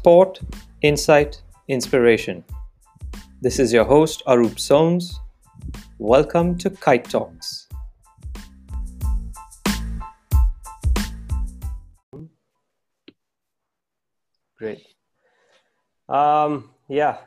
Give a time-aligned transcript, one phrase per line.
[0.00, 0.40] sport,
[0.80, 2.42] insight, inspiration.
[3.42, 5.20] This is your host, Arup Soames.
[5.98, 7.68] Welcome to Kite Talks.
[14.56, 14.86] Great.
[16.08, 17.18] Um, yeah.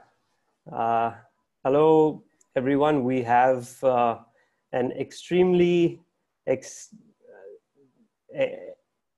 [0.66, 1.12] Uh,
[1.64, 2.24] hello,
[2.56, 3.04] everyone.
[3.04, 4.18] We have uh,
[4.72, 6.02] an extremely
[6.48, 6.90] ex-
[8.36, 8.46] uh,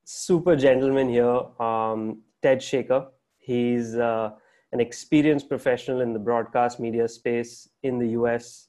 [0.04, 3.12] super gentleman here, um, Ted Shaker.
[3.46, 4.32] He's uh,
[4.72, 8.68] an experienced professional in the broadcast media space in the US,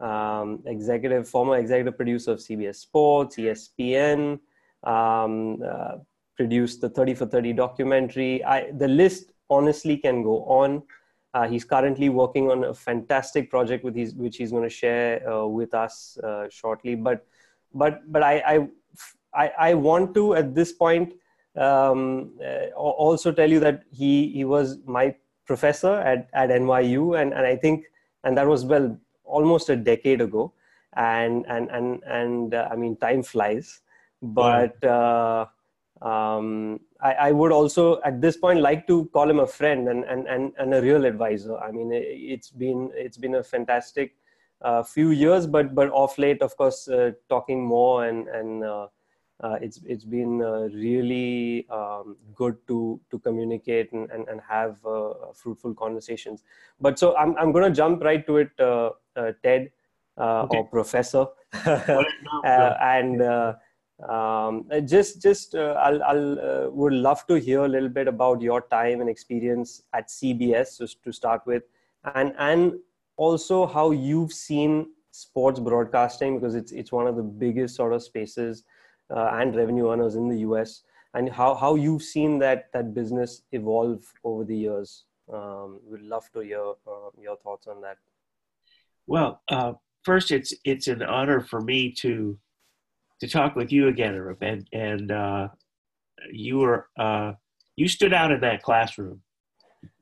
[0.00, 4.40] um, executive, former executive producer of CBS Sports, ESPN,
[4.84, 5.96] um, uh,
[6.34, 8.42] produced the 30 for 30 documentary.
[8.42, 10.82] I, the list honestly can go on.
[11.34, 15.28] Uh, he's currently working on a fantastic project with his, which he's going to share
[15.30, 16.94] uh, with us uh, shortly.
[16.94, 17.26] But,
[17.74, 18.68] but, but I, I,
[19.34, 21.12] I, I want to at this point
[21.56, 25.14] um, uh, also tell you that he he was my
[25.46, 27.84] professor at, at NYU, and, and I think
[28.24, 30.52] and that was well almost a decade ago,
[30.96, 33.80] and and and and uh, I mean time flies,
[34.22, 34.82] but.
[34.84, 35.46] Uh,
[36.02, 40.04] um, I, I, would also at this point like to call him a friend and,
[40.04, 41.56] and, and, and a real advisor.
[41.56, 44.14] I mean, it's been it's been a fantastic
[44.60, 48.62] uh, few years, but but off late, of course, uh, talking more and and
[49.40, 54.84] uh, it's it's been uh, really um, good to to communicate and and, and have
[54.86, 56.42] uh, fruitful conversations.
[56.80, 59.70] But so I'm I'm going to jump right to it, uh, uh, Ted
[60.16, 60.58] uh, okay.
[60.58, 61.26] or Professor,
[62.44, 63.22] and
[64.08, 69.02] um, just just I'll I'll would love to hear a little bit about your time
[69.02, 71.64] and experience at CBS just to start with,
[72.14, 72.72] and and
[73.18, 78.02] also how you've seen sports broadcasting because it's it's one of the biggest sort of
[78.02, 78.64] spaces
[79.10, 80.82] and revenue earners in the US,
[81.14, 85.04] and how, how you've seen that, that business evolve over the years.
[85.32, 87.98] Um, we'd love to hear uh, your thoughts on that.
[89.06, 92.38] Well, uh, first, it's it's an honor for me to
[93.20, 95.48] to talk with you again, Arup, and and uh,
[96.30, 97.32] you were uh,
[97.76, 99.20] you stood out in that classroom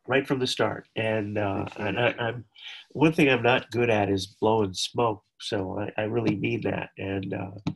[0.07, 0.89] right from the start.
[0.97, 2.45] And, uh, and I, am
[2.91, 5.23] one thing I'm not good at is blowing smoke.
[5.41, 6.91] So I, I really mean that.
[6.99, 7.73] And uh,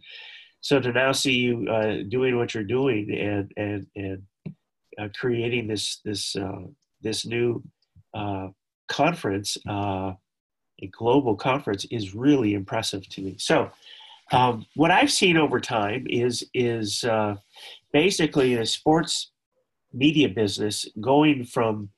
[0.61, 4.23] so to now see you uh, doing what you're doing and and and
[4.99, 6.63] uh, creating this this uh,
[7.01, 7.63] this new
[8.15, 8.49] uh,
[8.89, 10.13] conference, uh,
[10.83, 13.37] a global conference, is really impressive to me.
[13.39, 13.71] So.
[14.31, 17.37] Um, what I've seen over time is is uh,
[17.95, 19.31] basically the sports
[19.91, 21.89] media business going from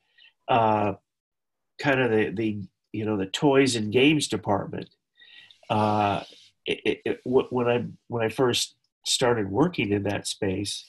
[0.49, 2.63] kind of the, the
[2.93, 4.89] you know the toys and games department
[5.71, 6.23] uh,
[6.67, 8.77] it, it, when I when I first
[9.07, 10.85] started working in that space,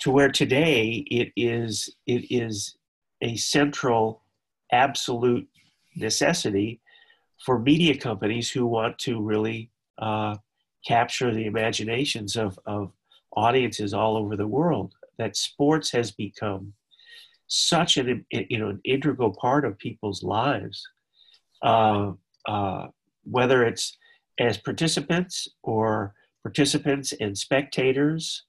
[0.00, 2.76] to where today it is it is
[3.20, 4.22] a central,
[4.72, 5.46] absolute
[5.96, 6.80] necessity
[7.44, 10.36] for media companies who want to really uh,
[10.86, 12.92] capture the imaginations of, of
[13.32, 14.94] audiences all over the world.
[15.18, 16.72] That sports has become
[17.46, 20.86] such an you know an integral part of people's lives,
[21.62, 22.12] uh,
[22.46, 22.86] uh,
[23.24, 23.98] whether it's
[24.40, 28.44] as participants or participants and spectators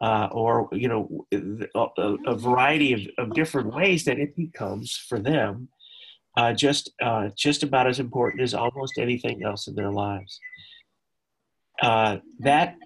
[0.00, 5.18] uh, or you know a, a variety of, of, different ways that it becomes for
[5.18, 5.68] them
[6.36, 10.38] uh, just uh, just about as important as almost anything else in their lives.
[11.82, 12.76] Uh, that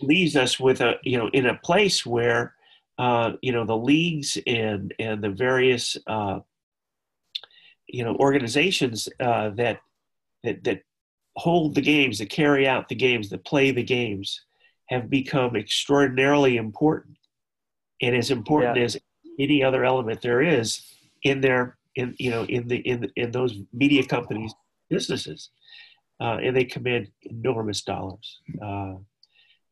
[0.00, 2.54] leaves us with a you know in a place where
[2.98, 6.40] uh, you know the leagues and and the various uh,
[7.86, 9.80] you know organizations that
[10.44, 10.82] that, that
[11.38, 14.42] hold the games, that carry out the games, that play the games,
[14.88, 17.16] have become extraordinarily important,
[18.02, 18.84] and as important yeah.
[18.84, 18.96] as
[19.38, 20.82] any other element there is
[21.22, 24.52] in their in you know in the in in those media companies
[24.90, 25.50] businesses,
[26.20, 28.40] uh, and they command enormous dollars.
[28.60, 28.94] Uh,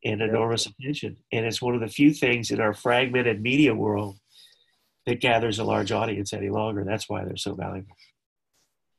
[0.05, 1.17] and enormous attention.
[1.31, 4.17] And it's one of the few things in our fragmented media world
[5.05, 6.83] that gathers a large audience any longer.
[6.83, 7.95] That's why they're so valuable.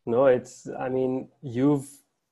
[0.06, 1.87] No, it's, I mean, you've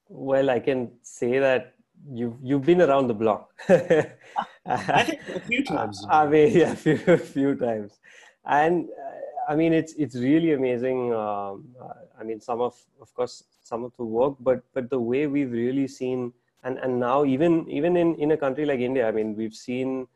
[0.08, 1.74] well, I can say that
[2.12, 3.50] you've you've been around the block.
[3.68, 6.04] I think a few times.
[6.08, 7.98] I mean, yeah, a few, a few times,
[8.44, 11.12] and uh, I mean, it's it's really amazing.
[11.12, 15.00] Um, uh, I mean, some of of course some of the work, but but the
[15.00, 16.32] way we've really seen,
[16.64, 20.08] and and now even even in in a country like India, I mean, we've seen.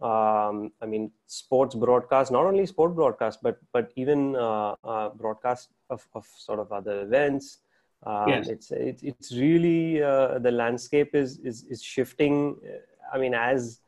[0.00, 5.70] Um, I mean, sports broadcast, not only sport broadcast, but but even uh, uh broadcast
[5.90, 7.58] of, of sort of other events,
[8.06, 8.48] um, yes.
[8.48, 12.56] It's it, it's really uh, the landscape is is is shifting.
[12.64, 12.78] Uh,
[13.12, 13.80] I mean, as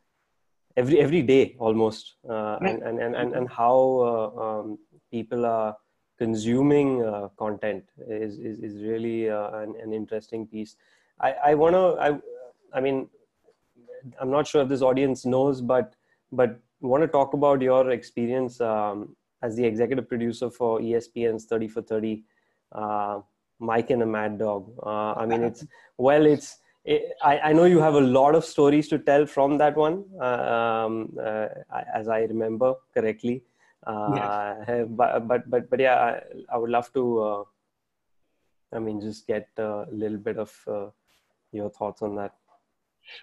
[0.77, 4.79] every every day almost, uh, and, and, and and and how uh, um,
[5.11, 5.77] people are
[6.19, 10.77] consuming uh, content is is, is really uh, an, an interesting piece.
[11.21, 12.19] I I want to I
[12.77, 13.09] I mean
[14.21, 15.95] I'm not sure if this audience knows, but
[16.33, 21.69] but want to talk about your experience um, as the executive producer for ESPN's 30
[21.69, 22.25] for 30,
[22.73, 23.21] uh,
[23.61, 24.73] Mike and a Mad Dog.
[24.83, 25.65] Uh, I mean, it's
[25.97, 26.59] well, it's.
[26.85, 30.05] It, I, I know you have a lot of stories to tell from that one,
[30.19, 31.49] uh, um, uh,
[31.95, 33.43] as I remember correctly.
[33.87, 34.87] Uh, yes.
[34.97, 37.21] But but but but yeah, I, I would love to.
[37.21, 37.45] Uh,
[38.73, 40.53] I mean, just get a little bit of
[41.53, 42.35] your thoughts on that.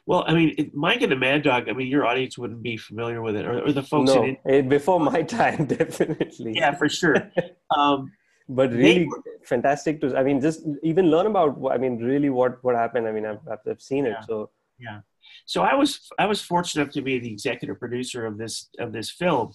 [0.05, 1.69] Well, I mean, Mike and the Mad Dog.
[1.69, 4.13] I mean, your audience wouldn't be familiar with it, or, or the folks.
[4.13, 6.53] No, in it, before my time, definitely.
[6.55, 7.31] Yeah, for sure.
[7.75, 8.11] Um,
[8.49, 9.07] but really
[9.43, 10.17] fantastic to.
[10.17, 11.59] I mean, just even learn about.
[11.71, 13.07] I mean, really, what what happened.
[13.07, 14.15] I mean, I've I've seen it.
[14.19, 14.49] Yeah, so
[14.79, 14.99] yeah.
[15.45, 18.91] So I was I was fortunate enough to be the executive producer of this of
[18.91, 19.53] this film,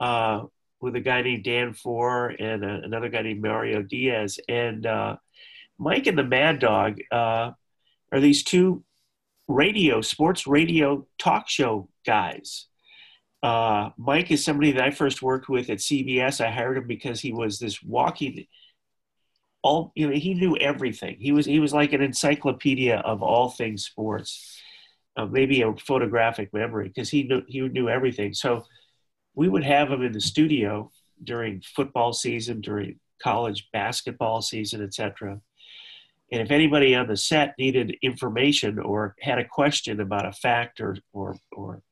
[0.00, 0.44] uh,
[0.80, 5.16] with a guy named Dan Forer and another guy named Mario Diaz, and uh,
[5.78, 7.52] Mike and the Mad Dog uh,
[8.12, 8.84] are these two
[9.48, 12.66] radio, sports radio talk show guys.
[13.42, 16.44] Uh, Mike is somebody that I first worked with at CBS.
[16.44, 18.46] I hired him because he was this walking,
[19.62, 21.16] all you know, he knew everything.
[21.18, 24.60] He was he was like an encyclopedia of all things sports.
[25.16, 28.32] Uh, maybe a photographic memory because he knew he knew everything.
[28.32, 28.64] So
[29.34, 30.90] we would have him in the studio
[31.22, 35.40] during football season, during college basketball season, etc.
[36.32, 40.80] And if anybody on the set needed information or had a question about a fact
[40.80, 41.82] or, or, or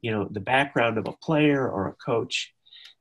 [0.00, 2.52] you know, the background of a player or a coach,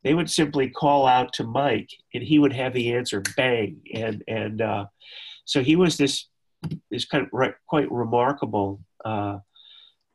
[0.04, 3.82] they would simply call out to Mike and he would have the answer bang.
[3.94, 4.86] And, and uh,
[5.46, 6.28] so he was this,
[6.90, 9.40] this kind of re- quite remarkable, uh,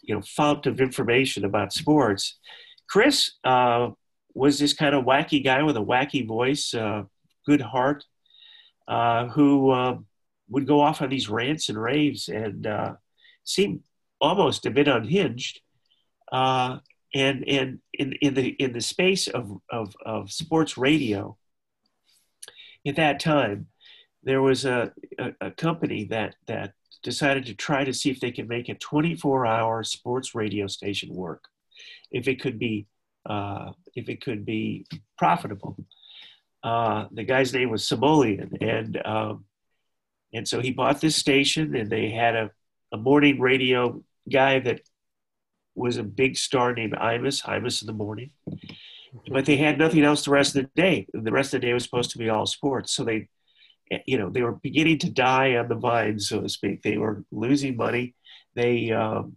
[0.02, 2.38] you know, fount of information about sports.
[2.88, 3.90] Chris uh,
[4.34, 7.02] was this kind of wacky guy with a wacky voice, uh,
[7.46, 8.04] good heart,
[8.88, 10.06] uh, who um,
[10.48, 12.94] would go off on these rants and raves and uh,
[13.44, 13.82] seem
[14.20, 15.60] almost a bit unhinged.
[16.32, 16.78] Uh,
[17.14, 21.36] and and in, in the in the space of, of, of sports radio,
[22.86, 23.66] at that time,
[24.22, 28.30] there was a, a, a, company that that decided to try to see if they
[28.30, 31.44] could make a 24-hour sports radio station work,
[32.10, 32.86] if it could be
[33.26, 34.86] uh, if it could be
[35.18, 35.76] profitable.
[36.62, 39.44] Uh, the guy's name was Smulyan, and um,
[40.32, 42.50] and so he bought this station, and they had a,
[42.92, 44.82] a morning radio guy that
[45.80, 48.30] was a big star named Imus, Imus in the morning.
[49.30, 51.06] But they had nothing else the rest of the day.
[51.12, 52.92] The rest of the day was supposed to be all sports.
[52.92, 53.28] So they,
[54.06, 56.82] you know, they were beginning to die on the vine, so to speak.
[56.82, 58.14] They were losing money.
[58.54, 59.36] They, um,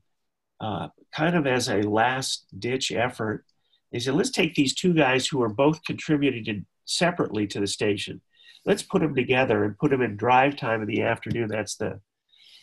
[0.59, 3.45] uh, kind of as a last ditch effort,
[3.91, 8.21] they said, let's take these two guys who are both contributing separately to the station
[8.65, 11.47] let's put them together and put them in drive time in the afternoon.
[11.47, 11.99] That's the,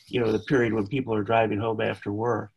[0.06, 2.50] you know, the period when people are driving home after work,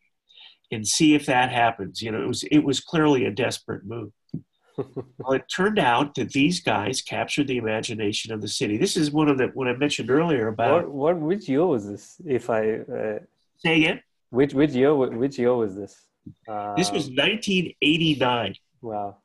[0.74, 2.02] and see if that happens.
[2.02, 4.12] You know, it was it was clearly a desperate move.
[4.78, 8.78] well, it turned out that these guys captured the imagination of the city.
[8.78, 11.88] This is one of the what I mentioned earlier about what, what which year was
[11.88, 12.20] this?
[12.25, 13.20] If I uh,
[13.58, 15.95] say again, which which year which year was this?
[16.47, 18.56] Uh, this was 1989.
[18.81, 19.18] Wow.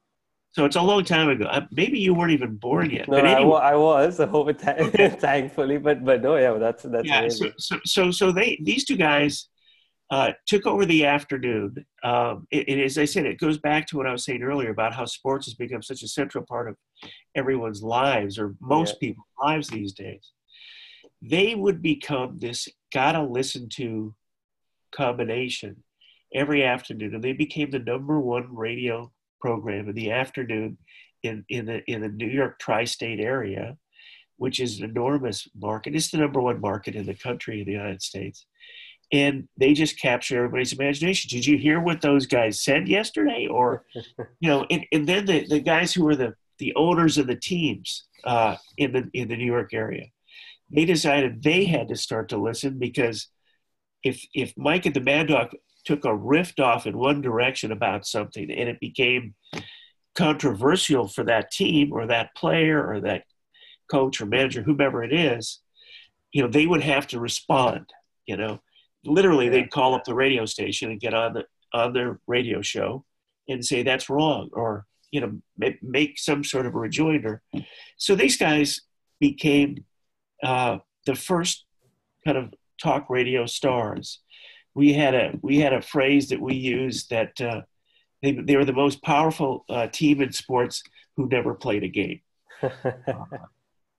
[0.52, 1.44] So it's a long time ago.
[1.44, 3.06] Uh, maybe you weren't even born yet.
[3.06, 3.58] No, but anyway.
[3.60, 4.18] I, I was.
[4.20, 5.08] okay.
[5.20, 7.28] thankfully, but but no, yeah, that's that's yeah.
[7.28, 9.48] So, so, so so they these two guys
[10.10, 11.84] uh, took over the afternoon.
[12.02, 14.94] Um, and as I said, it goes back to what I was saying earlier about
[14.94, 16.76] how sports has become such a central part of
[17.34, 19.08] everyone's lives, or most yeah.
[19.08, 20.32] people's lives these days.
[21.20, 24.14] They would become this gotta listen to
[24.92, 25.82] combination
[26.34, 30.78] every afternoon, and they became the number one radio program in the afternoon
[31.22, 33.76] in, in the in the New York tri-state area,
[34.36, 35.94] which is an enormous market.
[35.94, 38.46] It's the number one market in the country in the United States.
[39.10, 41.28] And they just capture everybody's imagination.
[41.30, 43.46] Did you hear what those guys said yesterday?
[43.50, 43.84] Or,
[44.40, 47.36] you know, and, and then the, the guys who were the, the owners of the
[47.36, 50.06] teams uh, in the in the New York area,
[50.70, 53.28] they decided they had to start to listen because
[54.02, 58.06] if if Mike and the Mad Dog took a rift off in one direction about
[58.06, 59.34] something and it became
[60.14, 63.22] controversial for that team or that player or that
[63.90, 65.60] coach or manager, whomever it is,
[66.32, 67.86] you know, they would have to respond,
[68.26, 68.60] you know.
[69.04, 69.52] Literally yeah.
[69.52, 73.04] they'd call up the radio station and get on the on their radio show
[73.48, 75.40] and say that's wrong or you know
[75.82, 77.42] make, some sort of a rejoinder.
[77.96, 78.82] So these guys
[79.20, 79.84] became
[80.42, 81.64] uh, the first
[82.24, 84.20] kind of talk radio stars
[84.78, 87.62] we had a we had a phrase that we used that uh,
[88.22, 90.84] they, they were the most powerful uh, team in sports
[91.16, 92.20] who never played a game.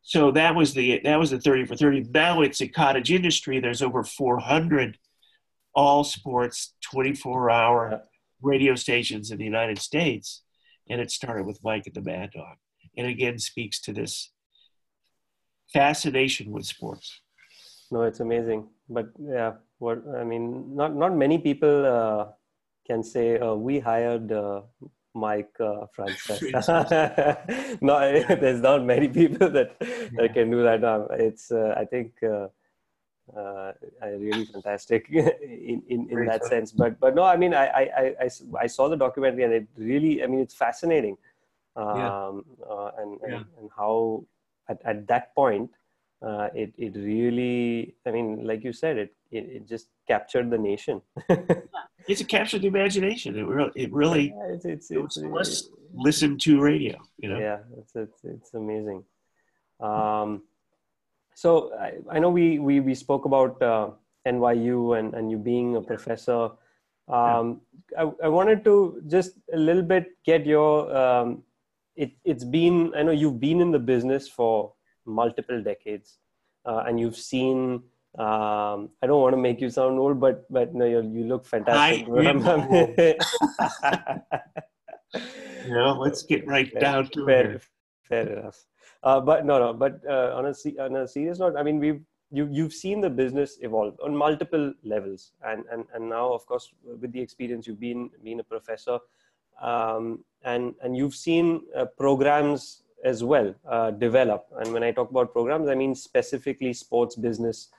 [0.09, 2.07] so that was the that was the 30 for 30.
[2.09, 3.59] Now it's a cottage industry.
[3.59, 4.97] There's over 400
[5.75, 8.01] all sports 24 hour
[8.41, 10.41] radio stations in the United States,
[10.89, 12.57] and it started with Mike and the Mad Dog,
[12.97, 14.31] and again speaks to this
[15.71, 17.21] fascination with sports.
[17.91, 21.85] No, it's amazing, but yeah, what I mean, not not many people.
[21.85, 22.25] Uh
[22.89, 24.61] can say uh, we hired uh,
[25.19, 26.41] Mike uh, Francis.
[27.81, 27.95] no,
[28.41, 31.07] there's not many people that, that can do that.
[31.19, 32.47] It's uh, I think uh,
[33.35, 33.71] uh,
[34.01, 36.71] really fantastic in in, in that sense.
[36.71, 38.29] But but no, I mean I, I I
[38.61, 41.17] I saw the documentary and it really I mean it's fascinating,
[41.75, 42.09] um, yeah.
[42.69, 43.35] Uh, and, yeah.
[43.35, 44.25] and, and how
[44.67, 45.69] at, at that point
[46.21, 50.57] uh, it it really I mean like you said it it, it just captured the
[50.57, 51.01] nation.
[52.09, 53.37] It's a captured the imagination.
[53.37, 54.33] It really, it really.
[54.35, 56.97] Yeah, it's, it's, it's, let's listen to radio.
[57.17, 57.39] You know.
[57.39, 59.03] Yeah, it's it's, it's amazing.
[59.79, 60.43] Um,
[61.35, 63.91] so I, I know we we we spoke about uh,
[64.27, 66.49] NYU and and you being a professor.
[67.07, 67.61] Um,
[67.91, 68.05] yeah.
[68.05, 70.95] I, I wanted to just a little bit get your.
[70.95, 71.43] Um,
[71.95, 74.73] it it's been I know you've been in the business for
[75.05, 76.17] multiple decades,
[76.65, 77.83] uh, and you've seen
[78.19, 81.45] um, I don't want to make you sound old, but but no, you you look
[81.45, 82.05] fantastic.
[85.69, 87.63] Know, let's get right fair, down to fair, it.
[88.03, 88.65] Fair enough.
[89.03, 89.73] Uh, but no, no.
[89.73, 93.09] But uh, on a on a serious note, I mean, we've you you've seen the
[93.09, 97.79] business evolve on multiple levels, and and and now, of course, with the experience, you've
[97.79, 98.99] been been a professor,
[99.61, 104.45] um, and and you've seen uh, programs as well uh, develop.
[104.59, 107.69] And when I talk about programs, I mean specifically sports business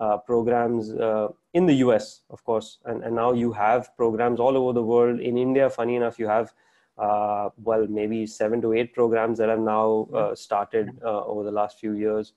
[0.00, 4.56] uh, programs uh, in the US, of course, and, and now you have programs all
[4.56, 5.20] over the world.
[5.20, 6.52] In India, funny enough, you have
[6.98, 11.50] uh, well maybe seven to eight programs that have now uh, started uh, over the
[11.50, 12.32] last few years.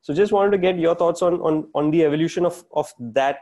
[0.00, 3.40] So, just wanted to get your thoughts on on on the evolution of of that.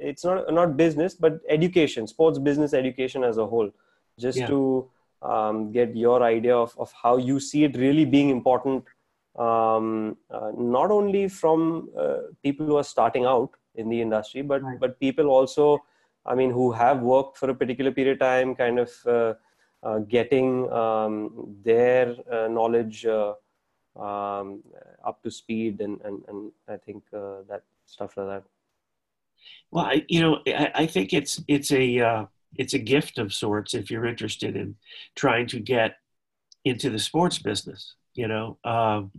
[0.00, 3.70] It's not not business, but education, sports business education as a whole.
[4.18, 4.46] Just yeah.
[4.48, 4.90] to
[5.22, 8.84] um, get your idea of, of how you see it really being important
[9.40, 14.62] um, uh, not only from uh, people who are starting out in the industry, but
[14.62, 14.78] right.
[14.78, 15.82] but people also,
[16.26, 19.34] I mean, who have worked for a particular period of time, kind of uh,
[19.82, 23.32] uh getting um, their uh, knowledge uh,
[23.96, 24.62] um,
[25.04, 28.42] up to speed, and and and I think that stuff like that.
[29.70, 32.28] Well, I, you know, I, I think it's it's a
[32.58, 34.74] it's a gift of sorts if you're interested in
[35.14, 35.96] trying to get
[36.64, 39.10] into the sports business you know um,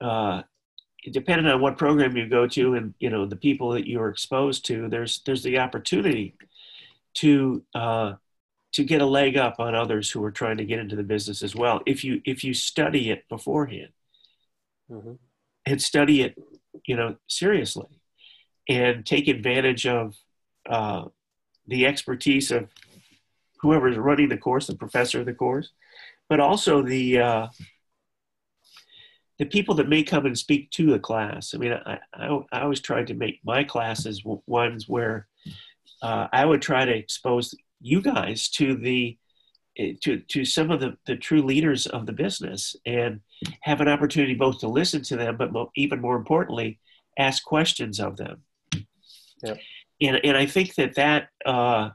[0.00, 0.42] uh,
[1.12, 4.66] depending on what program you go to and you know the people that you're exposed
[4.66, 6.34] to there's there's the opportunity
[7.14, 8.14] to uh,
[8.72, 11.42] to get a leg up on others who are trying to get into the business
[11.42, 13.88] as well if you if you study it beforehand
[14.90, 15.12] mm-hmm.
[15.66, 16.34] and study it
[16.86, 17.86] you know seriously
[18.68, 20.14] and take advantage of
[20.68, 21.04] uh,
[21.66, 22.68] the expertise of
[23.62, 25.70] whoever's running the course the professor of the course
[26.28, 27.46] but also the uh,
[29.40, 31.54] the people that may come and speak to the class.
[31.54, 35.28] I mean, I, I, I always tried to make my classes ones where
[36.02, 39.16] uh, I would try to expose you guys to the
[39.78, 43.20] eh, to to some of the, the true leaders of the business and
[43.62, 46.78] have an opportunity both to listen to them, but mo- even more importantly,
[47.18, 48.42] ask questions of them.
[49.42, 49.58] Yep.
[50.02, 51.90] And and I think that that uh,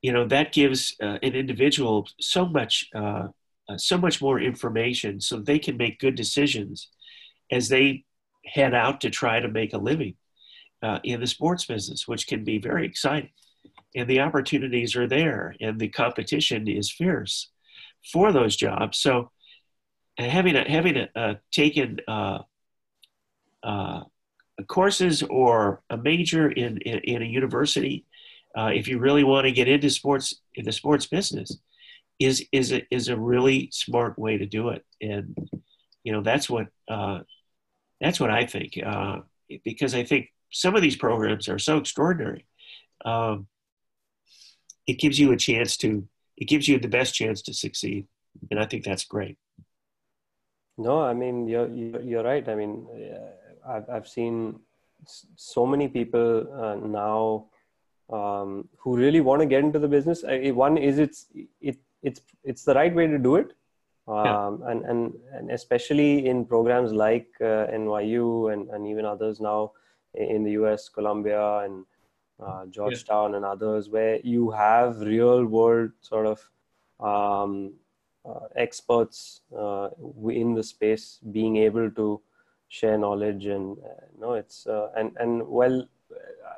[0.00, 3.26] you know that gives uh, an individual so much uh,
[3.76, 6.88] so much more information so they can make good decisions
[7.50, 8.04] as they
[8.44, 10.14] head out to try to make a living
[10.82, 13.30] uh, in the sports business, which can be very exciting.
[13.94, 17.50] And the opportunities are there, and the competition is fierce
[18.12, 18.98] for those jobs.
[18.98, 19.30] So,
[20.18, 22.40] having a, having a, a taken uh,
[23.62, 24.02] uh,
[24.66, 28.04] courses or a major in, in, in a university,
[28.56, 31.56] uh, if you really want to get into sports in the sports business,
[32.18, 35.36] is is a, is a really smart way to do it, and
[36.02, 37.20] you know that's what uh,
[38.00, 39.20] that's what I think uh,
[39.64, 42.46] because I think some of these programs are so extraordinary.
[43.04, 43.46] Um,
[44.86, 48.06] it gives you a chance to it gives you the best chance to succeed,
[48.50, 49.38] and I think that's great.
[50.76, 52.48] No, I mean you're you're right.
[52.48, 52.86] I mean,
[53.66, 54.60] I've I've seen
[55.36, 57.46] so many people uh, now
[58.10, 60.24] um, who really want to get into the business.
[60.26, 61.26] One is it's
[61.60, 63.52] it it's it's the right way to do it
[64.06, 64.70] um, yeah.
[64.70, 69.72] and, and and especially in programs like uh, NYU and, and even others now
[70.14, 71.84] in the US, Columbia, and
[72.40, 73.36] uh, Georgetown, yeah.
[73.36, 76.48] and others, where you have real world sort of
[77.00, 77.74] um,
[78.28, 79.88] uh, experts uh,
[80.28, 82.20] in the space being able to
[82.68, 85.88] share knowledge and uh, no it's uh, and and well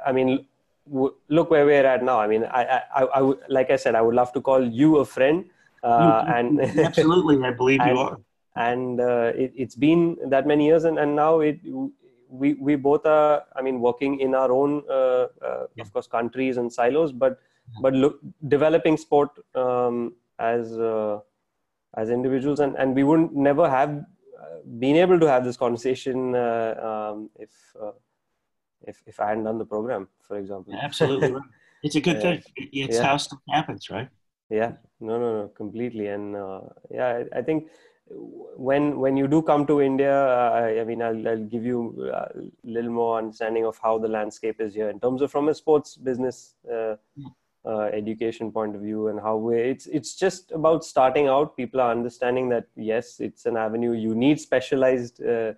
[0.04, 0.44] i mean
[0.88, 2.20] w- look where we're at now.
[2.20, 4.98] I mean I, I i would like i said i would love to call you
[4.98, 5.44] a friend
[5.82, 6.60] uh, and
[6.90, 8.18] absolutely i believe and, you are.
[8.56, 11.58] and uh, it, has been that many years and, and now it
[12.28, 15.82] we we both are i mean working in our own uh, uh, yeah.
[15.82, 17.40] of course countries and silos but
[17.80, 20.78] but look developing sport um, as
[21.96, 24.04] as individuals and and we wouldn't never have
[24.78, 27.90] been able to have this conversation uh, um, if uh,
[28.86, 30.74] if if I hadn't done the program, for example.
[30.80, 31.42] Absolutely, right.
[31.82, 32.42] it's a good thing.
[32.56, 33.02] It's yeah.
[33.02, 34.08] how stuff happens, right?
[34.48, 36.08] Yeah, no, no, no, completely.
[36.08, 36.60] And uh,
[36.90, 37.68] yeah, I, I, think
[38.08, 42.28] when when you do come to India, I, I mean, I'll, I'll give you a
[42.64, 45.96] little more understanding of how the landscape is here in terms of from a sports
[45.96, 46.54] business.
[46.70, 46.96] Uh,
[47.64, 51.78] uh, education point of view and how we it's it's just about starting out people
[51.78, 55.52] are understanding that yes it's an avenue you need specialized uh,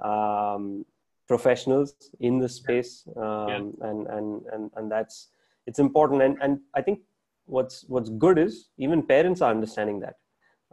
[0.00, 0.86] um,
[1.30, 1.94] professionals
[2.28, 3.56] in the space um, yeah.
[3.88, 5.28] and, and and and that's
[5.66, 6.22] it's important.
[6.26, 7.00] And and i think
[7.56, 10.16] what's what's good is even parents are understanding that.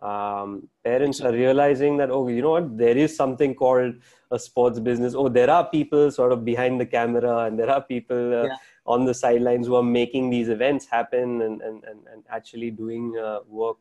[0.08, 2.78] Um, parents are realizing that oh you know what?
[2.78, 3.96] There is something called
[4.38, 5.16] a sports business.
[5.16, 8.58] Oh there are people sort of behind the camera and there are people uh, yeah.
[8.86, 13.18] on the sidelines who are making these events happen and, and, and, and actually doing
[13.18, 13.78] uh, work.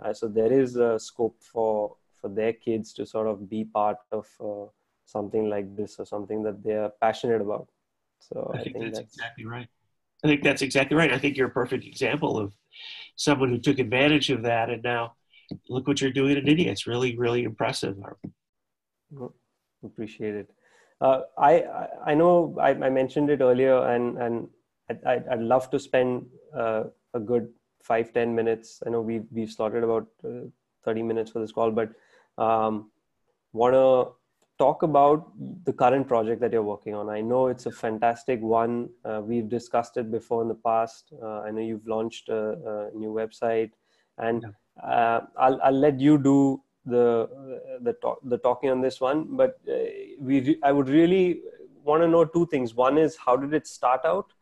[0.00, 3.98] Uh, so there is a scope for, for their kids to sort of be part
[4.10, 4.66] of uh,
[5.04, 7.68] something like this or something that they are passionate about.
[8.20, 9.68] So I, I think, think, that's, that's exactly right.
[10.24, 11.12] I think that's exactly right.
[11.12, 12.54] I think you're a perfect example of
[13.16, 15.14] someone who took advantage of that and now
[15.68, 16.70] look what you're doing in India.
[16.70, 17.96] It's really, really impressive.
[19.84, 20.50] Appreciate it.
[21.00, 21.64] Uh, I
[22.06, 24.48] I know I, I, mentioned it earlier, and and
[25.04, 27.48] I'd, I'd love to spend uh, a good
[27.82, 28.80] five ten minutes.
[28.86, 30.46] I know we we've slotted about uh,
[30.84, 31.90] thirty minutes for this call, but
[32.38, 32.92] um,
[33.52, 34.12] want to
[34.62, 35.20] talk about
[35.68, 37.08] the current project that you're working on.
[37.18, 38.88] I know it's a fantastic one.
[39.04, 41.12] Uh, we've discussed it before in the past.
[41.22, 43.72] Uh, I know you've launched a, a new website,
[44.18, 44.44] and
[44.82, 46.38] uh, I'll I'll let you do
[46.84, 47.28] the
[47.80, 49.74] the talk, the talking on this one but uh,
[50.18, 51.40] we i would really
[51.84, 54.32] want to know two things one is how did it start out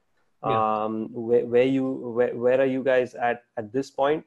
[0.47, 0.85] yeah.
[0.85, 1.85] um where, where you
[2.17, 4.25] where, where are you guys at at this point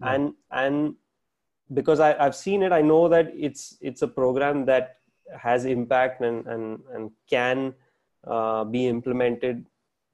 [0.00, 0.14] yeah.
[0.14, 0.94] and and
[1.74, 4.99] because I, i've seen it i know that it's it's a program that
[5.38, 7.74] has impact and and and can
[8.26, 9.66] uh, be implemented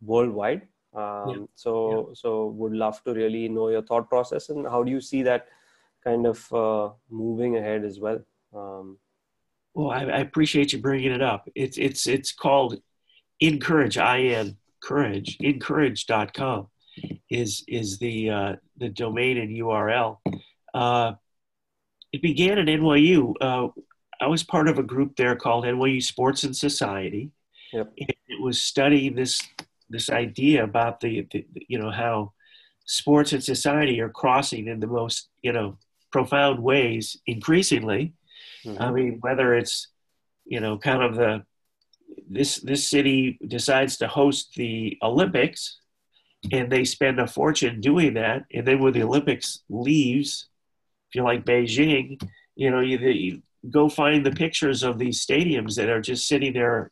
[0.03, 0.63] worldwide
[0.95, 1.47] um, yeah.
[1.55, 5.23] so so would love to really know your thought process and how do you see
[5.23, 5.47] that
[6.07, 8.21] kind of uh, moving ahead as well.
[8.55, 8.99] Um,
[9.75, 11.49] well, I, I, appreciate you bringing it up.
[11.55, 12.81] It's it's it's called
[13.43, 14.01] InCourage.
[14.01, 15.37] I N Courage.
[15.39, 16.69] InCourage.com
[17.29, 20.19] is is the uh, the domain and URL.
[20.73, 21.13] Uh,
[22.13, 23.35] it began at NYU.
[24.21, 27.31] I was part of a group there called NYU Sports and Society.
[27.73, 27.93] Yep.
[27.97, 29.43] it was studying this
[29.91, 32.33] this idea about the, the you know how
[32.87, 35.77] sports and society are crossing in the most you know
[36.17, 38.15] profound ways increasingly.
[38.65, 38.83] Mm-hmm.
[38.83, 39.89] I mean, whether it's,
[40.45, 41.45] you know, kind of the,
[42.29, 45.79] this, this city decides to host the Olympics
[46.51, 48.45] and they spend a fortune doing that.
[48.53, 50.47] And then when the Olympics leaves,
[51.11, 52.19] if you like Beijing,
[52.55, 56.53] you know, you, you go find the pictures of these stadiums that are just sitting
[56.53, 56.91] there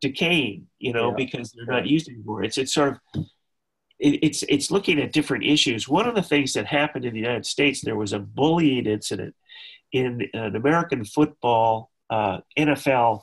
[0.00, 1.16] decaying, you know, yeah.
[1.16, 2.42] because they're not used anymore.
[2.42, 3.24] It's, it's sort of,
[4.02, 5.86] it's it's looking at different issues.
[5.86, 9.34] One of the things that happened in the United States, there was a bullying incident
[9.92, 13.22] in an American football uh, NFL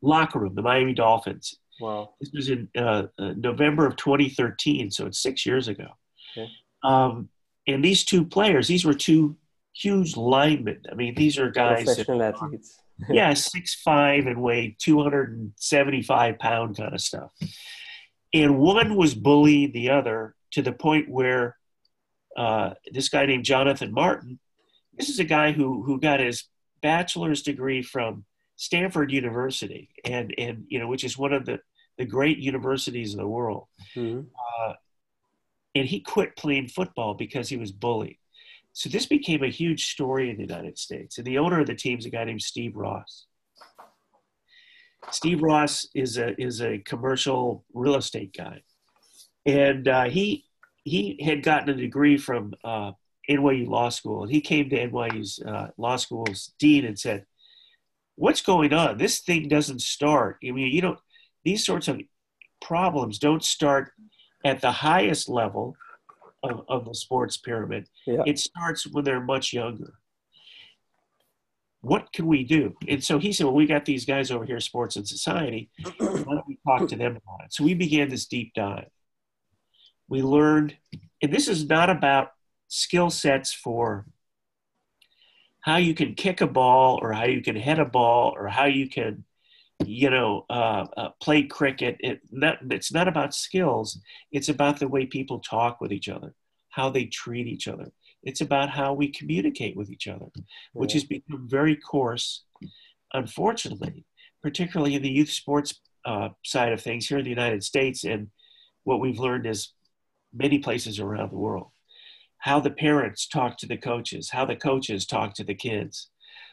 [0.00, 1.56] locker room, the Miami Dolphins.
[1.80, 2.14] Wow.
[2.20, 5.88] This was in uh, uh, November of 2013, so it's six years ago.
[6.36, 6.50] Okay.
[6.82, 7.28] Um,
[7.66, 9.36] and these two players, these were two
[9.74, 10.82] huge linemen.
[10.90, 11.84] I mean, these are guys.
[11.84, 12.76] Professional that, athletes.
[13.08, 17.32] yeah, six five and weigh 275 pound kind of stuff
[18.32, 21.56] and one was bullying the other to the point where
[22.36, 24.38] uh, this guy named Jonathan Martin,
[24.96, 26.44] this is a guy who who got his
[26.82, 28.24] bachelor's degree from
[28.56, 31.60] Stanford University, and and you know which is one of the
[31.98, 33.66] the great universities in the world.
[33.96, 34.20] Mm-hmm.
[34.20, 34.74] Uh,
[35.74, 38.18] and he quit playing football because he was bullied.
[38.72, 41.18] So this became a huge story in the United States.
[41.18, 43.26] And the owner of the team is a guy named Steve Ross.
[45.10, 48.60] Steve Ross is a is a commercial real estate guy,
[49.46, 50.44] and uh, he
[50.84, 52.92] he had gotten a degree from uh,
[53.28, 57.24] NYU Law School, and he came to NYU's uh, law school's dean and said,
[58.16, 58.98] "What's going on?
[58.98, 60.38] This thing doesn't start.
[60.46, 60.98] I mean, you know,
[61.44, 62.00] these sorts of
[62.60, 63.92] problems don't start
[64.44, 65.76] at the highest level
[66.42, 67.88] of, of the sports pyramid.
[68.06, 68.22] Yeah.
[68.26, 69.94] It starts when they're much younger.
[71.82, 72.74] What can we do?
[72.88, 75.70] And so he said, Well, we got these guys over here, Sports and Society.
[75.98, 77.52] Why don't we talk to them about it?
[77.52, 78.90] So we began this deep dive.
[80.08, 80.76] We learned,
[81.22, 82.32] and this is not about
[82.68, 84.06] skill sets for
[85.60, 88.64] how you can kick a ball or how you can head a ball or how
[88.64, 89.24] you can
[89.84, 93.98] you know uh, uh, play cricket it, not, it's not about skills
[94.32, 96.34] it's about the way people talk with each other
[96.70, 97.90] how they treat each other.
[98.22, 100.26] It's about how we communicate with each other
[100.72, 102.44] which has become very coarse
[103.12, 104.04] unfortunately
[104.42, 108.28] particularly in the youth sports uh, side of things here in the united states and
[108.84, 109.72] what we've learned is
[110.32, 111.70] many places around the world.
[112.38, 116.08] How the parents talk to the coaches how the coaches talk to the kids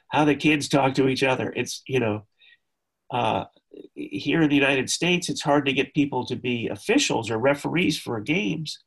[0.09, 2.25] how the kids talk to each other it's you know
[3.09, 3.45] uh,
[3.95, 7.97] here in the United States, it's hard to get people to be officials or referees
[7.97, 8.79] for games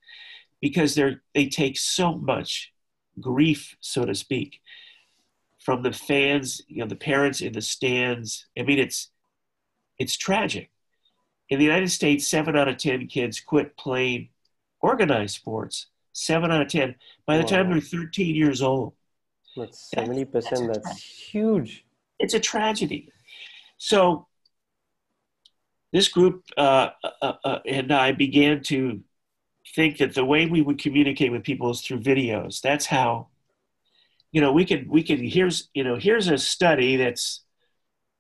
[0.60, 2.72] because they're they take so much
[3.20, 4.60] grief, so to speak,
[5.58, 8.46] from the fans, you know, the parents in the stands.
[8.58, 9.10] I mean, it's
[9.98, 10.70] it's tragic.
[11.48, 14.28] In the United States, seven out of ten kids quit playing
[14.80, 15.86] organized sports.
[16.12, 16.96] Seven out of ten.
[17.26, 17.48] By the wow.
[17.48, 18.94] time they're 13 years old,
[19.56, 20.66] that's 70 percent.
[20.66, 21.84] That's, that's huge.
[22.18, 23.10] It's a tragedy.
[23.80, 24.26] So
[25.90, 29.00] this group uh, uh, uh, and I began to
[29.74, 32.60] think that the way we would communicate with people is through videos.
[32.60, 33.28] That's how,
[34.32, 37.42] you know, we could we could here's you know here's a study that's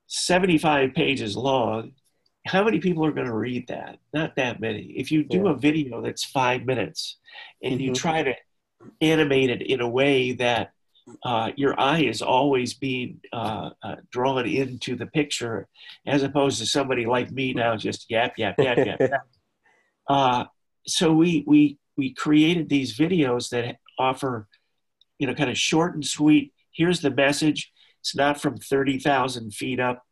[0.06, 1.92] 75 pages long.
[2.46, 3.98] How many people are going to read that?
[4.14, 4.94] Not that many.
[4.96, 5.50] If you do yeah.
[5.50, 7.18] a video that's five minutes
[7.62, 7.82] and mm-hmm.
[7.82, 8.34] you try to
[9.02, 10.72] animate it in a way that
[11.22, 15.68] uh, your eye is always being uh, uh, drawn into the picture
[16.06, 19.00] as opposed to somebody like me now just yap yap yap yap.
[19.00, 19.26] yap.
[20.08, 20.44] Uh,
[20.86, 24.48] so we we we created these videos that offer
[25.18, 29.78] you know kind of short and sweet here's the message it's not from 30,000 feet
[29.78, 30.02] up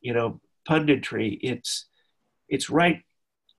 [0.00, 1.86] you know punditry it's
[2.48, 3.02] it's right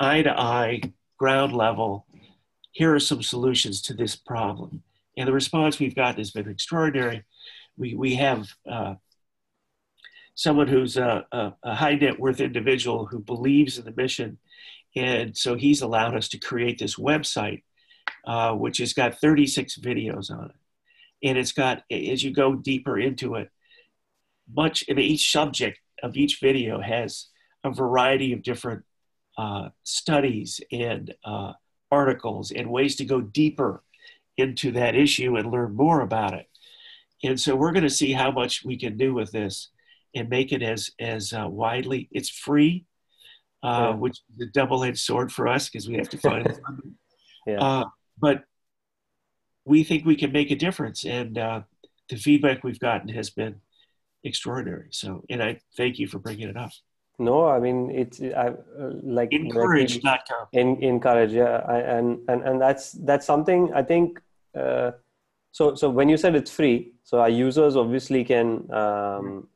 [0.00, 0.80] eye to eye
[1.18, 2.06] ground level
[2.72, 4.82] here are some solutions to this problem
[5.16, 7.24] and the response we've gotten has been extraordinary.
[7.76, 8.94] We, we have uh,
[10.34, 14.38] someone who's a, a, a, high net worth individual who believes in the mission.
[14.94, 17.62] And so he's allowed us to create this website,
[18.26, 21.28] uh, which has got 36 videos on it.
[21.28, 23.48] And it's got, as you go deeper into it,
[24.52, 27.26] much in each subject of each video has
[27.64, 28.84] a variety of different
[29.38, 31.52] uh, studies and uh,
[31.90, 33.82] articles and ways to go deeper
[34.36, 36.46] into that issue and learn more about it.
[37.24, 39.70] And so we're going to see how much we can do with this
[40.14, 42.08] and make it as as uh, widely.
[42.12, 42.84] It's free,
[43.62, 43.94] uh, yeah.
[43.94, 46.58] which is a double-edged sword for us because we have to find it.
[47.46, 47.60] yeah.
[47.60, 47.84] Uh,
[48.18, 48.44] but
[49.64, 51.62] we think we can make a difference, and uh,
[52.08, 53.56] the feedback we've gotten has been
[54.24, 54.88] extraordinary.
[54.90, 56.70] So, and I thank you for bringing it up.
[57.18, 60.48] No, I mean it's I, uh, like encourage.com.
[60.52, 64.20] In, encourage, yeah, I, and and and that's that's something I think
[64.56, 64.90] uh,
[65.52, 69.48] so so when you said it's free so our users obviously can um,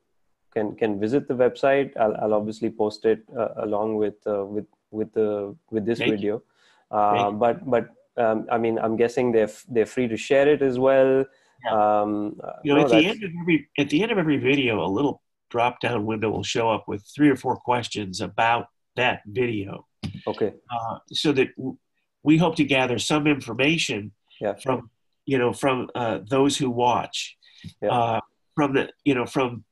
[0.52, 1.96] can can visit the website.
[1.96, 6.12] I'll, I'll obviously post it uh, along with uh, with with the with this Thank
[6.12, 6.42] video.
[6.90, 10.78] Uh, but but um, i mean i'm guessing they're they're free to share it as
[10.78, 11.24] well.
[11.64, 12.00] Yeah.
[12.00, 14.84] um, you know no, at the end of every at the end of every video
[14.84, 19.22] a little drop down window will show up with three or four questions about that
[19.26, 19.86] video.
[20.26, 20.54] Okay.
[20.72, 21.76] Uh, so that w-
[22.22, 24.54] we hope to gather some information yeah.
[24.54, 24.90] from
[25.26, 27.36] you know from uh, those who watch.
[27.82, 27.90] Yeah.
[27.90, 28.20] uh,
[28.54, 29.64] from the you know from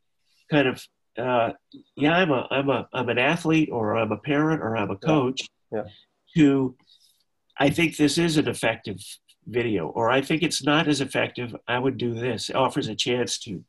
[0.51, 0.83] kind of
[1.19, 1.53] uh,
[1.97, 4.97] yeah I'm a I'm a I'm an athlete or I'm a parent or I'm a
[4.97, 5.85] coach yeah.
[6.37, 6.77] to
[7.59, 8.99] I think this is an effective
[9.47, 11.55] video or I think it's not as effective.
[11.67, 12.51] I would do this.
[12.51, 13.65] It offers a chance to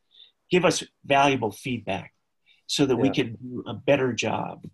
[0.52, 2.14] give us valuable feedback
[2.68, 4.66] so that we can do a better job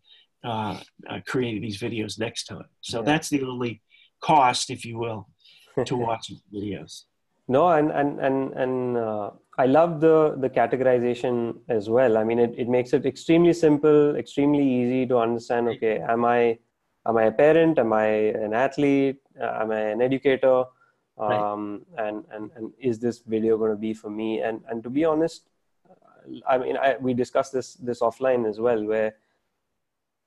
[0.43, 2.65] uh, uh, creating these videos next time.
[2.81, 3.81] So that's the only
[4.21, 5.29] cost if you will
[5.83, 7.03] to watch videos.
[7.47, 12.17] No, and and and and uh, I love the the categorization as well.
[12.17, 15.67] I mean, it, it makes it extremely simple, extremely easy to understand.
[15.69, 16.57] Okay, am I
[17.05, 17.77] am I a parent?
[17.77, 18.05] Am I
[18.45, 19.17] an athlete?
[19.39, 20.63] Uh, am I an educator?
[21.17, 22.07] Um, right.
[22.07, 24.41] and and and is this video going to be for me?
[24.41, 25.47] And and to be honest,
[26.47, 29.15] I mean, I, we discussed this this offline as well, where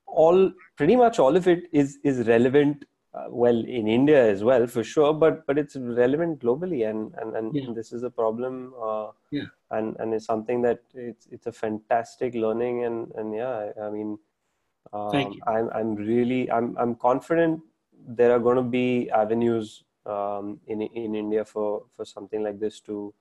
[0.06, 4.66] all pretty much all of it is is relevant uh, well in India as well
[4.66, 7.72] for sure, but but it's relevant globally, and and, and yeah.
[7.74, 8.74] this is a problem.
[8.80, 9.48] Uh, yeah.
[9.70, 13.90] And and it's something that it's it's a fantastic learning, and and yeah, I, I
[13.90, 14.18] mean,
[14.92, 15.40] Um, Thank you.
[15.46, 17.60] I'm, I'm really, I'm, I'm confident
[18.20, 22.80] there are going to be avenues um, in in India for for something like this
[22.88, 23.12] to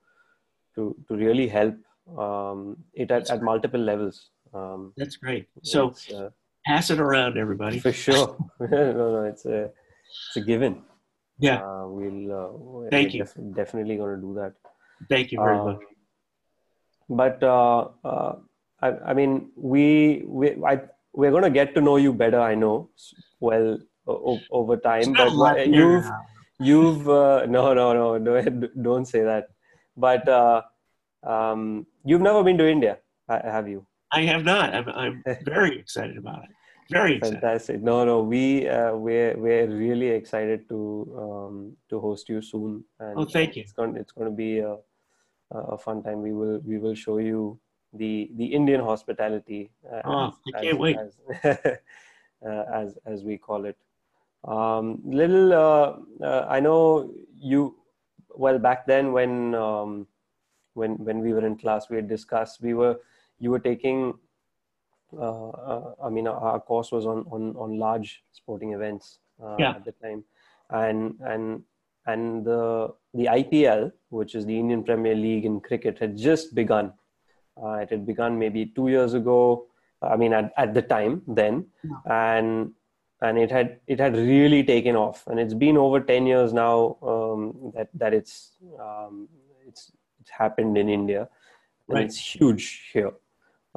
[0.74, 1.76] to to really help
[2.16, 4.30] um, it at, at multiple levels.
[4.54, 5.48] Um, That's great.
[5.62, 6.30] So uh,
[6.68, 7.78] pass it around, everybody.
[7.80, 9.58] for sure, no, no, it's a
[10.28, 10.82] it's a given.
[11.38, 11.58] Yeah.
[11.62, 13.24] Uh, we'll uh, we're Thank you.
[13.24, 14.52] def- definitely going to do that.
[15.08, 15.82] Thank you very Um, much.
[17.08, 18.32] but uh, uh,
[18.82, 20.80] I, I mean, we we I,
[21.12, 22.40] we're going to get to know you better.
[22.40, 22.90] I know
[23.40, 25.12] well o- over time.
[25.12, 26.20] But a lot wha- there you've now.
[26.70, 29.48] you've uh, no no no don't don't say that.
[29.96, 30.62] But uh,
[31.22, 33.86] um, you've never been to India, have you?
[34.10, 34.74] I have not.
[34.74, 36.50] I'm, I'm very excited about it.
[36.90, 37.40] Very excited.
[37.40, 37.82] Fantastic.
[37.82, 40.78] No, no, we uh, we're we're really excited to
[41.18, 42.84] um, to host you soon.
[42.98, 43.62] And Oh, thank you.
[43.62, 44.76] It's going it's going to be a,
[45.50, 46.22] a fun time.
[46.22, 47.60] We will we will show you
[47.92, 49.70] the the Indian hospitality.
[49.84, 50.96] Uh, Oh, I can't wait.
[50.96, 51.18] As,
[52.46, 53.76] uh, as as we call it.
[54.44, 57.76] Um, little, uh, uh, I know you.
[58.30, 60.06] Well, back then when um,
[60.74, 62.62] when when we were in class, we had discussed.
[62.62, 63.00] We were
[63.38, 64.14] you were taking
[65.12, 69.70] I mean, our course was on on, on large sporting events uh, Yeah.
[69.76, 70.24] at the time,
[70.70, 71.62] and and
[72.06, 76.92] and the the IPL, which is the Indian Premier League in cricket, had just begun.
[77.60, 79.66] Uh, it had begun maybe two years ago.
[80.00, 81.66] I mean, at, at the time then,
[82.08, 82.72] and
[83.20, 86.96] and it had it had really taken off, and it's been over ten years now
[87.02, 89.28] um, that that it's um,
[89.66, 89.90] it's
[90.20, 91.28] it's happened in India,
[91.88, 92.04] and Right.
[92.04, 93.12] it's huge here.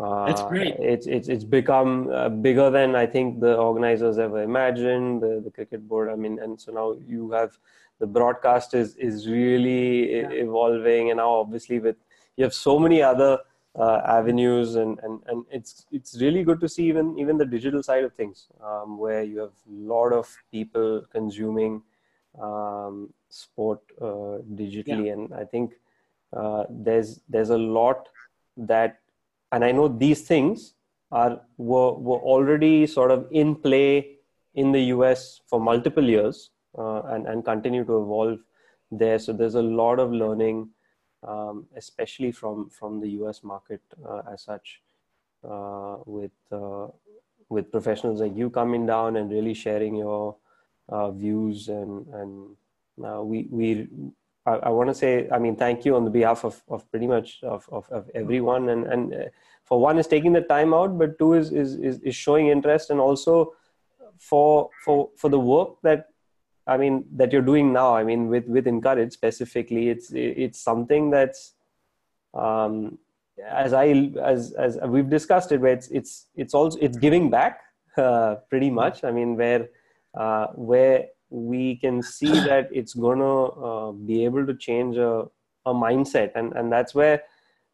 [0.01, 0.75] Uh, That's great.
[0.79, 5.21] It's it's it's become uh, bigger than I think the organizers ever imagined.
[5.21, 6.09] The the cricket board.
[6.09, 7.57] I mean, and so now you have
[7.99, 11.97] the broadcast is is really e- evolving, and now obviously with
[12.35, 13.39] you have so many other
[13.75, 17.83] uh, avenues, and and and it's it's really good to see even even the digital
[17.83, 21.83] side of things, um, where you have a lot of people consuming
[22.41, 25.73] um, sport uh, digitally, and I think
[26.33, 28.09] uh, there's there's a lot
[28.57, 29.00] that
[29.51, 30.73] and I know these things
[31.11, 34.17] are were, were already sort of in play
[34.55, 38.39] in the US for multiple years uh, and and continue to evolve
[38.91, 39.19] there.
[39.19, 40.69] So there's a lot of learning,
[41.23, 44.81] um, especially from from the US market uh, as such,
[45.43, 46.87] uh, with uh,
[47.49, 50.35] with professionals like you coming down and really sharing your
[50.89, 52.55] uh, views and and
[53.05, 53.87] uh, we we
[54.45, 57.07] I, I want to say, I mean, thank you on the behalf of, of pretty
[57.07, 58.69] much of, of, of everyone.
[58.69, 59.17] And, and uh,
[59.63, 62.89] for one is taking the time out, but two is, is, is, is showing interest
[62.89, 63.53] and also
[64.17, 66.07] for, for, for the work that,
[66.65, 67.95] I mean, that you're doing now.
[67.95, 71.53] I mean, with, with InCourage specifically, it's, it's something that's,
[72.33, 72.97] um,
[73.47, 77.61] as I, as, as we've discussed it, where it's, it's, it's also, it's giving back,
[77.97, 79.03] uh, pretty much.
[79.03, 79.69] I mean, where,
[80.15, 85.27] uh, where we can see that it's gonna uh, be able to change a,
[85.65, 87.23] a mindset and and that's where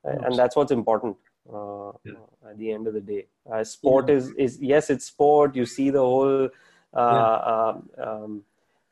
[0.04, 1.18] and that's what's important
[1.54, 2.50] uh, Yeah.
[2.50, 3.28] at the end of the day.
[3.52, 5.56] Uh, sport is is yes it's sport.
[5.56, 6.50] You see the whole
[6.94, 8.44] uh, um, um,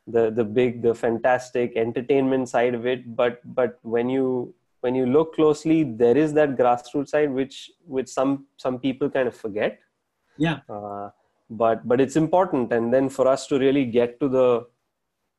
[0.07, 5.05] the the big the fantastic entertainment side of it but but when you when you
[5.05, 9.79] look closely there is that grassroots side which which some some people kind of forget.
[10.37, 10.59] Yeah.
[11.49, 14.65] But but it's important and then for us to really get to the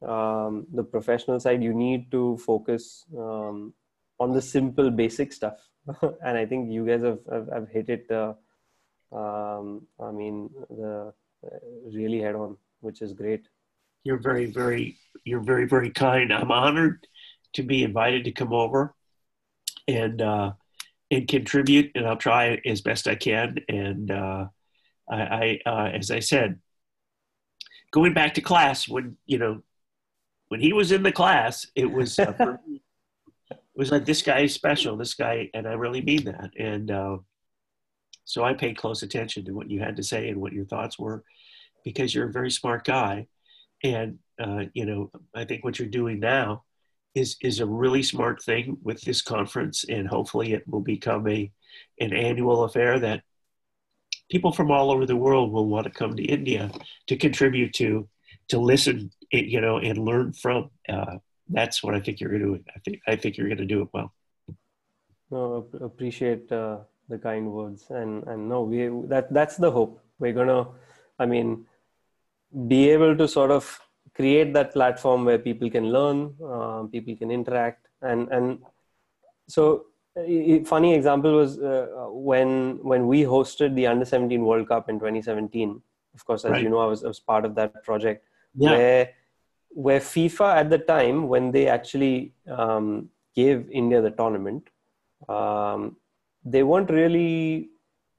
[0.06, 3.72] um, the professional side you need to focus um,
[4.20, 5.58] on the simple basic stuff
[6.24, 8.34] and i think you guys have have, have hit it uh,
[9.12, 11.12] um, i mean the
[11.44, 11.58] uh,
[11.92, 13.48] really head on which is great
[14.04, 16.32] You're very, very, you're very, very kind.
[16.32, 17.06] I'm honored
[17.54, 18.94] to be invited to come over
[19.88, 20.52] and uh,
[21.10, 23.58] and contribute, and I'll try as best I can.
[23.68, 24.46] And uh,
[25.08, 26.58] I, I uh, as I said,
[27.92, 29.62] going back to class when you know
[30.48, 32.32] when he was in the class, it was uh,
[32.66, 32.82] me,
[33.50, 34.96] it was like this guy is special.
[34.96, 36.50] This guy, and I really mean that.
[36.58, 37.18] And uh,
[38.24, 40.98] so I paid close attention to what you had to say and what your thoughts
[40.98, 41.24] were,
[41.84, 43.26] because you're a very smart guy
[43.82, 46.62] and uh, you know i think what you're doing now
[47.14, 51.50] is is a really smart thing with this conference and hopefully it will become a
[52.00, 53.22] an annual affair that
[54.30, 56.70] people from all over the world will want to come to india
[57.06, 58.08] to contribute to
[58.48, 61.16] to listen eh, you know and learn from uh,
[61.48, 63.82] that's what i think you're going doing i think i think you're going to do
[63.82, 64.12] it well.
[65.30, 70.00] No appreciate uh, the kind words and and no we that that's the hope.
[70.18, 70.68] We're gonna
[71.18, 71.66] i mean
[72.68, 73.80] be able to sort of
[74.14, 78.62] create that platform where people can learn uh, people can interact and and
[79.48, 79.86] so
[80.16, 84.98] a funny example was uh, when when we hosted the under 17 world cup in
[84.98, 85.80] 2017
[86.14, 86.62] of course as Right.
[86.62, 88.70] you know i was, I was part of that project Yeah.
[88.70, 89.10] where
[89.70, 94.68] where FIFA at the time when they actually um, gave India the tournament,
[95.28, 95.96] um,
[96.44, 97.68] they weren't really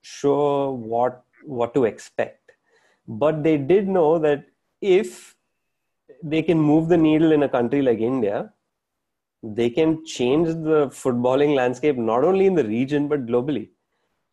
[0.01, 2.51] sure what what to expect,
[3.07, 4.45] but they did know that
[4.81, 5.35] if
[6.21, 8.53] they can move the needle in a country like India,
[9.43, 13.69] they can change the footballing landscape not only in the region but globally.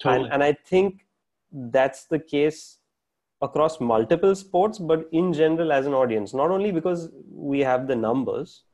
[0.00, 0.24] Totally.
[0.24, 1.06] And, and I think
[1.52, 2.78] that's the case
[3.42, 7.94] across multiple sports, but in general as an audience, not only because we have the
[7.94, 8.64] numbers,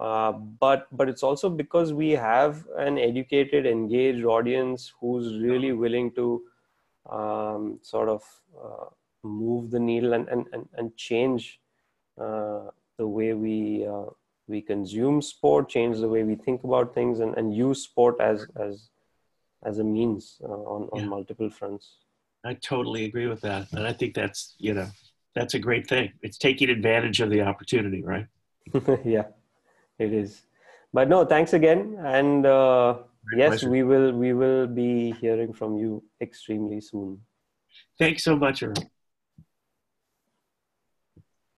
[0.00, 6.12] uh, but but it's also because we have an educated, engaged audience who's really willing
[6.12, 6.42] to
[7.10, 8.22] um, sort of
[8.62, 8.86] uh,
[9.24, 11.60] move the needle and and and, and change
[12.20, 14.10] uh, the way we uh,
[14.48, 18.46] we consume sport, change the way we think about things, and, and use sport as
[18.56, 18.88] as
[19.64, 21.06] as a means uh, on on Yeah.
[21.06, 21.96] multiple fronts.
[22.44, 23.66] I totally agree with that.
[23.72, 24.88] And I think that's, you know,
[25.34, 26.12] that's a great thing.
[26.22, 28.26] It's taking advantage of the opportunity, right?
[29.04, 29.24] yeah,
[29.98, 30.42] it is.
[30.92, 32.98] But no, thanks again, and uh,
[33.34, 33.70] yes, pleasure.
[33.70, 37.20] we will we will be hearing from you extremely soon.
[37.98, 38.74] Thanks so much, Earl.